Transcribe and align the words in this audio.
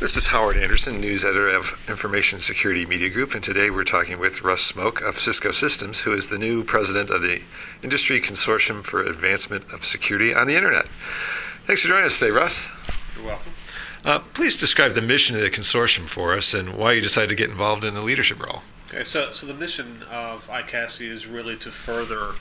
This 0.00 0.16
is 0.16 0.28
Howard 0.28 0.56
Anderson, 0.56 1.00
news 1.00 1.24
editor 1.24 1.48
of 1.48 1.76
Information 1.88 2.38
Security 2.38 2.86
Media 2.86 3.10
Group, 3.10 3.34
and 3.34 3.42
today 3.42 3.68
we're 3.68 3.82
talking 3.82 4.20
with 4.20 4.42
Russ 4.42 4.70
Smoak 4.70 5.02
of 5.02 5.18
Cisco 5.18 5.50
Systems, 5.50 6.02
who 6.02 6.12
is 6.12 6.28
the 6.28 6.38
new 6.38 6.62
president 6.62 7.10
of 7.10 7.20
the 7.20 7.42
Industry 7.82 8.20
Consortium 8.20 8.84
for 8.84 9.02
Advancement 9.02 9.64
of 9.72 9.84
Security 9.84 10.32
on 10.32 10.46
the 10.46 10.54
Internet. 10.54 10.86
Thanks 11.66 11.82
for 11.82 11.88
joining 11.88 12.04
us 12.04 12.16
today, 12.16 12.30
Russ. 12.30 12.68
You're 13.16 13.26
welcome. 13.26 13.52
Uh, 14.04 14.20
please 14.20 14.56
describe 14.56 14.94
the 14.94 15.02
mission 15.02 15.34
of 15.34 15.42
the 15.42 15.50
consortium 15.50 16.08
for 16.08 16.32
us 16.32 16.54
and 16.54 16.76
why 16.76 16.92
you 16.92 17.00
decided 17.00 17.30
to 17.30 17.34
get 17.34 17.50
involved 17.50 17.82
in 17.84 17.94
the 17.94 18.02
leadership 18.02 18.40
role. 18.40 18.62
Okay, 18.90 19.02
so 19.02 19.32
so 19.32 19.48
the 19.48 19.52
mission 19.52 20.04
of 20.08 20.46
iCASI 20.46 21.10
is 21.10 21.26
really 21.26 21.56
to 21.56 21.72
further 21.72 22.34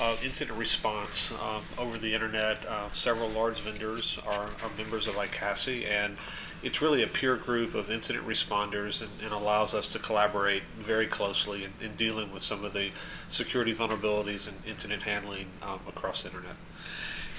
uh, 0.00 0.16
incident 0.24 0.58
response 0.58 1.30
um, 1.40 1.62
over 1.78 1.98
the 1.98 2.14
internet. 2.14 2.66
Uh, 2.66 2.90
several 2.90 3.28
large 3.28 3.60
vendors 3.60 4.18
are, 4.26 4.50
are 4.62 4.70
members 4.76 5.06
of 5.06 5.14
iCASI, 5.14 5.86
and 5.88 6.16
it's 6.66 6.82
really 6.82 7.04
a 7.04 7.06
peer 7.06 7.36
group 7.36 7.76
of 7.76 7.92
incident 7.92 8.26
responders 8.26 9.00
and, 9.00 9.10
and 9.22 9.32
allows 9.32 9.72
us 9.72 9.86
to 9.86 10.00
collaborate 10.00 10.64
very 10.80 11.06
closely 11.06 11.62
in, 11.62 11.70
in, 11.80 11.94
dealing 11.94 12.32
with 12.32 12.42
some 12.42 12.64
of 12.64 12.72
the 12.72 12.90
security 13.28 13.72
vulnerabilities 13.72 14.48
and 14.48 14.56
incident 14.66 15.00
handling 15.00 15.46
um, 15.62 15.78
across 15.86 16.24
the 16.24 16.28
internet. 16.28 16.56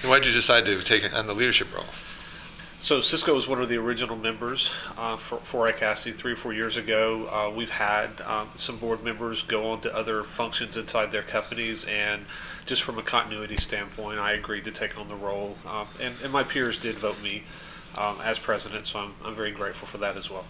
And 0.00 0.10
why 0.10 0.18
did 0.18 0.28
you 0.28 0.32
decide 0.32 0.64
to 0.64 0.82
take 0.82 1.12
on 1.12 1.26
the 1.26 1.34
leadership 1.34 1.68
role? 1.74 1.84
So 2.80 3.02
Cisco 3.02 3.34
was 3.34 3.46
one 3.46 3.60
of 3.60 3.68
the 3.68 3.76
original 3.76 4.16
members 4.16 4.72
uh, 4.96 5.18
for, 5.18 5.40
for 5.40 5.70
iCASI 5.70 6.14
three 6.14 6.32
or 6.32 6.36
four 6.36 6.54
years 6.54 6.78
ago. 6.78 7.26
Uh, 7.26 7.54
we've 7.54 7.68
had 7.68 8.22
um, 8.22 8.48
some 8.56 8.78
board 8.78 9.04
members 9.04 9.42
go 9.42 9.72
on 9.72 9.82
to 9.82 9.94
other 9.94 10.24
functions 10.24 10.78
inside 10.78 11.12
their 11.12 11.24
companies, 11.24 11.84
and 11.84 12.24
just 12.64 12.82
from 12.82 12.96
a 12.96 13.02
continuity 13.02 13.58
standpoint, 13.58 14.20
I 14.20 14.32
agreed 14.32 14.64
to 14.64 14.70
take 14.70 14.96
on 14.96 15.08
the 15.08 15.16
role. 15.16 15.56
Um, 15.66 15.88
and, 16.00 16.14
and 16.22 16.32
my 16.32 16.44
peers 16.44 16.78
did 16.78 16.96
vote 16.96 17.20
me 17.20 17.42
um, 17.96 18.20
as 18.22 18.38
president, 18.38 18.86
so 18.86 18.98
I'm, 18.98 19.14
I'm 19.24 19.34
very 19.34 19.52
grateful 19.52 19.88
for 19.88 19.98
that 19.98 20.16
as 20.16 20.30
well. 20.30 20.44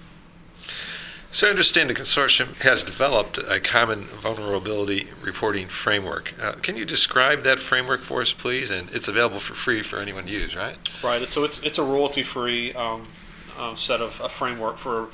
So 1.30 1.46
I 1.46 1.50
understand 1.50 1.90
the 1.90 1.94
consortium 1.94 2.54
has 2.62 2.82
developed 2.82 3.36
a 3.36 3.60
common 3.60 4.04
vulnerability 4.22 5.08
reporting 5.20 5.68
framework. 5.68 6.32
Uh, 6.40 6.52
can 6.52 6.74
you 6.76 6.86
describe 6.86 7.42
that 7.44 7.58
framework 7.58 8.00
for 8.00 8.22
us, 8.22 8.32
please? 8.32 8.70
And 8.70 8.88
it's 8.90 9.08
available 9.08 9.38
for 9.38 9.54
free 9.54 9.82
for 9.82 9.98
anyone 9.98 10.24
to 10.24 10.32
use, 10.32 10.56
right? 10.56 10.76
Right. 11.04 11.30
So 11.30 11.44
it's 11.44 11.60
it's 11.60 11.76
a 11.76 11.82
royalty-free 11.82 12.72
um, 12.72 13.06
uh, 13.58 13.74
set 13.74 14.00
of 14.00 14.20
a 14.20 14.28
framework 14.28 14.78
for 14.78 15.08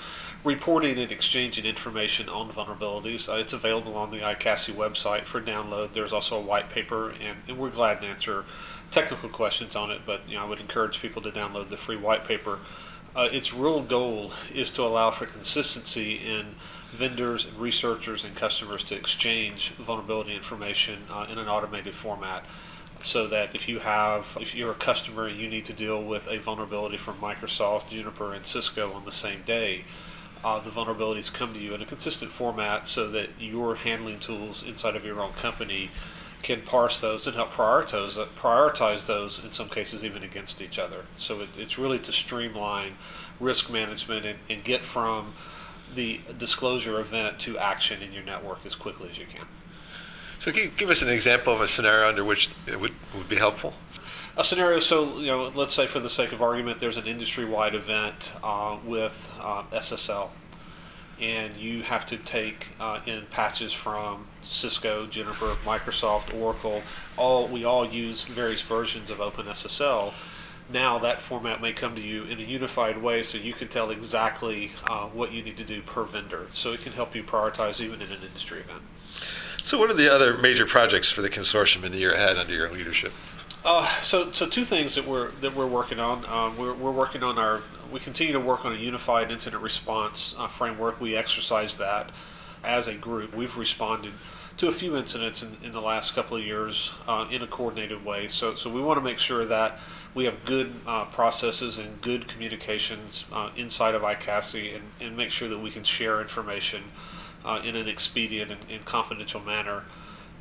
reporting 0.45 0.99
and 0.99 1.11
exchanging 1.11 1.65
information 1.65 2.29
on 2.29 2.51
vulnerabilities. 2.51 3.29
Uh, 3.29 3.37
it's 3.37 3.53
available 3.53 3.97
on 3.97 4.11
the 4.11 4.19
iCASI 4.19 4.75
website 4.75 5.25
for 5.25 5.41
download. 5.41 5.93
There's 5.93 6.13
also 6.13 6.37
a 6.37 6.41
white 6.41 6.71
paper, 6.71 7.11
and, 7.11 7.39
and 7.49 7.59
we're 7.59 7.71
glad 7.71 8.01
to 8.03 8.07
answer 8.07 8.45
technical 8.91 9.29
questions 9.29 9.75
on 9.75 9.91
it. 9.91 10.03
But 10.05 10.29
you 10.29 10.37
know, 10.37 10.45
I 10.45 10.49
would 10.49 10.61
encourage 10.61 11.01
people 11.01 11.23
to 11.23 11.31
download 11.31 11.71
the 11.71 11.77
free 11.77 11.97
white 11.97 12.25
paper 12.25 12.59
uh, 13.17 13.29
its 13.31 13.55
real 13.55 13.81
goal 13.81 14.33
is 14.53 14.71
to 14.73 14.83
allow 14.83 15.11
for 15.11 15.27
consistency 15.27 16.15
in 16.17 16.57
vendors 16.91 17.45
and 17.45 17.57
researchers 17.59 18.25
and 18.25 18.35
customers 18.35 18.83
to 18.85 18.95
exchange 18.95 19.71
vulnerability 19.73 20.35
information 20.35 21.03
uh, 21.11 21.27
in 21.31 21.39
an 21.39 21.49
automated 21.49 21.95
format 21.95 22.45
so 23.05 23.27
that 23.27 23.55
if 23.55 23.69
you 23.69 23.81
have 23.81 24.37
if 24.41 24.55
you're 24.55 24.73
a 24.73 24.75
customer 24.75 25.29
you 25.29 25.49
need 25.49 25.65
to 25.67 25.73
deal 25.73 26.03
with 26.03 26.27
a 26.29 26.39
vulnerability 26.39 26.97
from 26.97 27.17
Microsoft, 27.19 27.89
Juniper 27.89 28.33
and 28.33 28.47
Cisco 28.47 28.93
on 28.93 29.05
the 29.05 29.13
same 29.13 29.43
day 29.43 29.85
uh, 30.45 30.61
the 30.61 30.71
vulnerabilities 30.71 31.33
come 31.33 31.55
to 31.55 31.61
you 31.61 31.75
in 31.75 31.81
a 31.81 31.87
consistent 31.87 32.31
format 32.31 32.87
so 32.87 33.11
that 33.11 33.31
your 33.39 33.77
handling 33.77 34.19
tools 34.19 34.63
inside 34.63 34.95
of 34.95 35.05
your 35.05 35.21
own 35.21 35.33
company 35.33 35.91
can 36.43 36.61
parse 36.61 37.01
those 37.01 37.27
and 37.27 37.35
help 37.35 37.51
prioritize 37.51 38.23
prioritize 38.37 39.07
those 39.07 39.41
in 39.43 39.51
some 39.51 39.69
cases 39.71 40.05
even 40.05 40.23
against 40.23 40.61
each 40.61 40.79
other. 40.79 41.07
So 41.17 41.41
it, 41.41 41.49
it's 41.57 41.79
really 41.79 41.99
to 42.01 42.13
streamline 42.13 42.97
risk 43.41 43.71
management 43.71 44.27
and, 44.27 44.39
and 44.51 44.63
get 44.63 44.85
from 44.85 45.33
the 45.95 46.21
disclosure 46.37 47.01
event 47.01 47.39
to 47.41 47.57
action 47.57 48.03
in 48.03 48.13
your 48.13 48.23
network 48.23 48.67
as 48.67 48.75
quickly 48.75 49.09
as 49.09 49.19
you 49.19 49.25
can. 49.25 49.47
So 50.45 50.51
you 50.51 50.69
give 50.77 50.91
us 50.91 51.01
an 51.01 51.09
example 51.09 51.55
of 51.55 51.63
a 51.63 51.69
scenario 51.69 52.07
under 52.07 52.23
which 52.23 52.51
it 52.67 52.79
would, 52.79 52.93
would 53.17 53.31
be 53.31 53.37
helpful? 53.37 53.73
A 54.37 54.45
scenario, 54.45 54.79
so 54.79 55.19
you 55.19 55.29
know, 55.29 55.51
let's 55.55 55.73
say 55.73 55.87
for 55.87 56.01
the 56.01 56.11
sake 56.11 56.33
of 56.33 56.43
argument, 56.43 56.81
there's 56.81 56.99
an 56.99 57.07
industry-wide 57.07 57.75
event 57.75 58.31
uh, 58.43 58.77
with 58.85 59.33
uh, 59.41 59.63
SSL, 59.73 60.29
and 61.19 61.57
you 61.57 61.83
have 61.85 62.05
to 62.05 62.19
take 62.19 62.69
uh, 62.79 63.01
in 63.07 63.25
patches 63.31 63.73
from 63.73 64.27
Cisco, 64.43 65.07
Juniper, 65.07 65.57
Microsoft, 65.65 66.39
Oracle. 66.39 66.83
All 67.17 67.49
we 67.49 67.65
all 67.65 67.87
use 67.87 68.25
various 68.25 68.61
versions 68.61 69.11
of 69.11 69.21
OpenSSL. 69.21 70.13
Now 70.69 70.99
that 70.99 71.23
format 71.23 71.63
may 71.63 71.73
come 71.73 71.95
to 71.95 72.03
you 72.03 72.25
in 72.25 72.39
a 72.39 72.43
unified 72.43 73.03
way, 73.03 73.23
so 73.23 73.39
you 73.39 73.55
can 73.55 73.69
tell 73.69 73.91
exactly 73.91 74.73
uh, 74.87 75.07
what 75.07 75.33
you 75.33 75.43
need 75.43 75.57
to 75.57 75.65
do 75.65 75.81
per 75.81 76.05
vendor. 76.05 76.49
So 76.51 76.75
it 76.75 76.83
can 76.83 76.93
help 76.93 77.15
you 77.15 77.23
prioritize 77.23 77.81
even 77.81 78.03
in 78.03 78.13
an 78.13 78.23
industry 78.23 78.61
event. 78.61 78.83
So, 79.65 79.79
what 79.79 79.89
are 79.89 79.95
the 79.95 80.13
other 80.13 80.37
major 80.37 80.67
projects 80.67 81.11
for 81.11 81.23
the 81.23 81.31
consortium 81.31 81.85
in 81.85 81.93
the 81.93 81.97
year 81.97 82.13
ahead 82.13 82.37
under 82.37 82.53
your 82.53 82.71
leadership? 82.71 83.15
Uh, 83.65 83.89
so, 84.03 84.31
so 84.31 84.47
two 84.47 84.63
things 84.63 84.95
that 84.95 85.07
we're 85.07 85.31
that 85.41 85.57
we're 85.57 85.67
working 85.67 85.99
on. 85.99 86.27
Um, 86.27 86.59
we're, 86.59 86.75
we're 86.75 86.91
working 86.91 87.23
on 87.23 87.39
our 87.39 87.63
we 87.91 87.99
continue 87.99 88.35
to 88.35 88.41
work 88.41 88.67
on 88.67 88.75
a 88.75 88.77
unified 88.77 89.31
incident 89.31 89.63
response 89.63 90.35
uh, 90.37 90.49
framework. 90.49 91.01
We 91.01 91.17
exercise 91.17 91.79
that 91.79 92.11
as 92.63 92.89
a 92.89 92.95
group. 92.95 93.35
We've 93.35 93.57
responded 93.57 94.13
to 94.59 94.69
a 94.69 94.73
few 94.73 94.99
incidents 94.99 95.43
in, 95.43 95.57
in 95.63 95.73
the 95.73 95.81
last 95.81 96.15
couple 96.15 96.37
of 96.37 96.45
years 96.45 96.93
uh, 97.09 97.27
in 97.31 97.41
a 97.41 97.47
coordinated 97.47 98.05
way. 98.05 98.29
So, 98.29 98.57
so 98.57 98.69
we 98.69 98.83
want 98.83 98.99
to 98.99 99.03
make 99.03 99.19
sure 99.19 99.47
that 99.47 99.79
we 100.13 100.27
have 100.27 100.45
good 100.45 100.75
uh, 100.87 101.07
processes 101.07 101.79
and 101.79 102.03
good 102.03 102.29
communications 102.29 103.25
uh, 103.33 103.49
inside 103.57 103.95
of 103.95 104.03
iCASI 104.03 104.77
and, 104.77 104.85
and 105.01 105.17
make 105.17 105.31
sure 105.31 105.49
that 105.49 105.59
we 105.59 105.71
can 105.71 105.85
share 105.85 106.21
information 106.21 106.85
uh, 107.45 107.61
in 107.65 107.77
an 107.77 107.89
expedient 107.89 108.51
and, 108.51 108.61
and 108.71 108.85
confidential 108.85 109.41
manner 109.41 109.85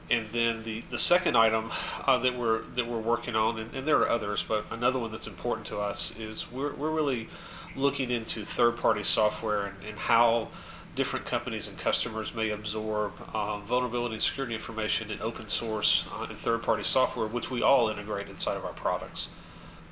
and 0.09 0.29
then 0.31 0.63
the, 0.63 0.83
the 0.91 0.97
second 0.97 1.37
item 1.37 1.71
uh, 2.05 2.17
that 2.19 2.37
we're 2.37 2.61
that 2.75 2.87
we're 2.87 2.99
working 2.99 3.35
on, 3.35 3.57
and, 3.57 3.73
and, 3.73 3.87
there 3.87 3.99
are 3.99 4.09
others, 4.09 4.43
but 4.45 4.65
another 4.69 4.99
one 4.99 5.11
that's 5.11 5.27
important 5.27 5.65
to 5.67 5.77
us 5.77 6.13
is 6.19 6.51
we're 6.51 6.73
we're 6.73 6.91
really 6.91 7.29
looking 7.75 8.11
into 8.11 8.43
third 8.45 8.77
party 8.77 9.03
software 9.03 9.65
and, 9.65 9.75
and 9.87 9.97
how 9.97 10.49
different 10.95 11.25
companies 11.25 11.67
and 11.67 11.77
customers 11.77 12.35
may 12.35 12.49
absorb 12.49 13.13
um, 13.35 13.65
vulnerability 13.65 14.13
and 14.13 14.21
security 14.21 14.53
information 14.53 15.09
in 15.09 15.19
open 15.21 15.47
source 15.47 16.05
uh, 16.13 16.27
and 16.29 16.37
third 16.37 16.61
party 16.61 16.83
software, 16.83 17.25
which 17.25 17.49
we 17.49 17.63
all 17.63 17.89
integrate 17.89 18.29
inside 18.29 18.57
of 18.57 18.63
our 18.63 18.73
products. 18.73 19.29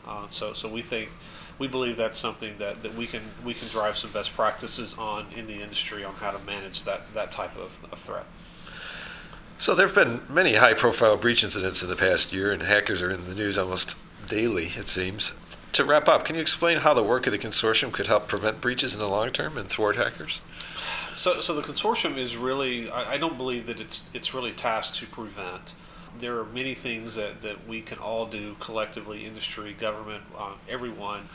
Uh, 0.07 0.27
so 0.27 0.53
so 0.53 0.67
we 0.67 0.81
think 0.81 1.09
we 1.59 1.67
believe 1.67 1.95
that's 1.95 2.17
something 2.17 2.57
that, 2.57 2.81
that 2.83 2.95
we 2.95 3.05
can 3.05 3.21
we 3.45 3.53
can 3.53 3.67
drive 3.67 3.97
some 3.97 4.11
best 4.11 4.33
practices 4.33 4.95
on 4.97 5.27
in 5.35 5.47
the 5.47 5.61
industry 5.61 6.03
on 6.03 6.15
how 6.15 6.31
to 6.31 6.39
manage 6.39 6.83
that 6.83 7.13
that 7.13 7.31
type 7.31 7.55
of, 7.55 7.85
of 7.91 7.99
threat. 7.99 8.25
So 9.57 9.75
there 9.75 9.85
have 9.85 9.95
been 9.95 10.21
many 10.27 10.55
high-profile 10.55 11.17
breach 11.17 11.43
incidents 11.43 11.83
in 11.83 11.89
the 11.89 11.95
past 11.95 12.33
year, 12.33 12.51
and 12.51 12.63
hackers 12.63 12.99
are 13.03 13.11
in 13.11 13.29
the 13.29 13.35
news 13.35 13.59
almost 13.59 13.95
daily, 14.27 14.71
it 14.75 14.87
seems. 14.87 15.33
To 15.73 15.85
wrap 15.85 16.07
up, 16.07 16.25
can 16.25 16.35
you 16.35 16.41
explain 16.41 16.79
how 16.79 16.95
the 16.95 17.03
work 17.03 17.27
of 17.27 17.31
the 17.31 17.37
consortium 17.37 17.91
could 17.91 18.07
help 18.07 18.27
prevent 18.27 18.59
breaches 18.59 18.95
in 18.95 18.99
the 18.99 19.07
long 19.07 19.29
term 19.29 19.59
and 19.59 19.69
thwart 19.69 19.97
hackers? 19.97 20.41
So, 21.13 21.41
so 21.41 21.53
the 21.53 21.61
consortium 21.61 22.17
is 22.17 22.35
really, 22.35 22.89
I, 22.89 23.13
I 23.13 23.17
don't 23.19 23.37
believe 23.37 23.67
that 23.67 23.79
it's 23.79 24.09
it's 24.15 24.33
really 24.33 24.51
tasked 24.51 24.95
to 24.95 25.05
prevent. 25.05 25.73
There 26.19 26.37
are 26.39 26.45
many 26.45 26.73
things 26.73 27.15
that, 27.15 27.41
that 27.41 27.67
we 27.67 27.81
can 27.81 27.97
all 27.97 28.25
do 28.25 28.55
collectively, 28.59 29.25
industry, 29.25 29.73
government, 29.73 30.23
uh, 30.37 30.53
everyone, 30.69 31.29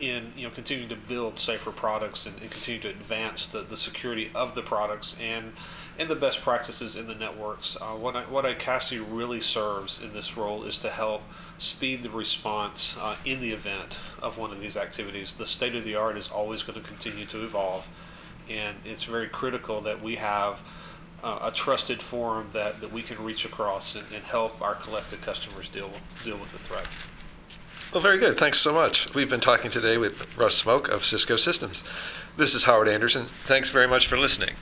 in 0.00 0.32
you 0.36 0.44
know 0.44 0.52
continuing 0.52 0.88
to 0.88 0.96
build 0.96 1.38
safer 1.38 1.70
products 1.70 2.26
and, 2.26 2.40
and, 2.40 2.50
continue 2.50 2.80
to 2.80 2.88
advance 2.88 3.46
the, 3.46 3.60
the 3.60 3.76
security 3.76 4.30
of 4.34 4.54
the 4.54 4.62
products 4.62 5.14
and 5.20 5.52
and 5.98 6.08
the 6.08 6.16
best 6.16 6.42
practices 6.42 6.96
in 6.96 7.06
the 7.06 7.14
networks. 7.14 7.76
Uh, 7.80 7.94
what 7.94 8.16
I, 8.16 8.22
what 8.22 8.44
iCASI 8.44 9.04
really 9.08 9.40
serves 9.40 10.00
in 10.00 10.12
this 10.12 10.36
role 10.36 10.64
is 10.64 10.78
to 10.78 10.90
help 10.90 11.22
speed 11.58 12.02
the 12.02 12.10
response 12.10 12.96
uh, 13.00 13.16
in 13.24 13.40
the 13.40 13.52
event 13.52 14.00
of 14.20 14.38
one 14.38 14.50
of 14.50 14.60
these 14.60 14.76
activities. 14.76 15.34
The 15.34 15.46
state 15.46 15.74
of 15.74 15.84
the 15.84 15.94
art 15.94 16.16
is 16.16 16.28
always 16.28 16.62
going 16.62 16.80
to 16.80 16.86
continue 16.86 17.26
to 17.26 17.44
evolve, 17.44 17.86
and 18.48 18.78
it's 18.84 19.04
very 19.04 19.28
critical 19.28 19.80
that 19.82 20.02
we 20.02 20.16
have. 20.16 20.62
Uh, 21.22 21.38
a 21.42 21.52
trusted 21.52 22.02
forum 22.02 22.48
that, 22.52 22.80
that 22.80 22.92
we 22.92 23.00
can 23.00 23.22
reach 23.22 23.44
across 23.44 23.94
and, 23.94 24.04
and 24.12 24.24
help 24.24 24.60
our 24.60 24.74
collective 24.74 25.20
customers 25.20 25.68
deal 25.68 25.90
deal 26.24 26.36
with 26.36 26.50
the 26.50 26.58
threat. 26.58 26.88
Well, 27.92 28.02
very 28.02 28.18
good. 28.18 28.36
Thanks 28.38 28.58
so 28.58 28.72
much. 28.72 29.14
We've 29.14 29.30
been 29.30 29.38
talking 29.40 29.70
today 29.70 29.98
with 29.98 30.36
Russ 30.36 30.60
Smoak 30.60 30.88
of 30.88 31.04
Cisco 31.04 31.36
Systems. 31.36 31.84
This 32.36 32.54
is 32.54 32.64
Howard 32.64 32.88
Anderson. 32.88 33.26
Thanks 33.46 33.70
very 33.70 33.86
much 33.86 34.08
for 34.08 34.18
listening. 34.18 34.56